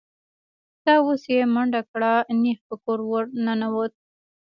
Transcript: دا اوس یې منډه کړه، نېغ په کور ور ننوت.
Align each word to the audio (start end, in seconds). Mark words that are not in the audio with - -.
دا 0.85 0.93
اوس 1.05 1.21
یې 1.33 1.41
منډه 1.53 1.81
کړه، 1.91 2.13
نېغ 2.41 2.59
په 2.67 2.75
کور 2.83 2.99
ور 3.09 3.25
ننوت. 3.45 3.93